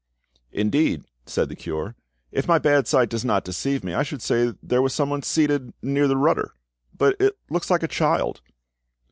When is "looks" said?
7.51-7.69